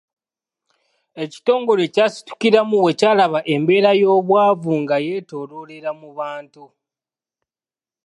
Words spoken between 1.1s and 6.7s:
Ekitongole kyasitukiramu bwe kyalaba embeera y'obwavu nga yeetooloolera mu bantu.